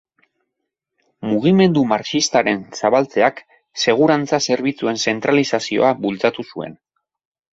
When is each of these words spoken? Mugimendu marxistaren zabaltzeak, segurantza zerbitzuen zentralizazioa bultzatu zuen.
Mugimendu 1.31 1.83
marxistaren 1.89 2.63
zabaltzeak, 2.79 3.43
segurantza 3.83 4.41
zerbitzuen 4.53 4.99
zentralizazioa 5.09 5.95
bultzatu 6.07 6.49
zuen. 6.55 6.77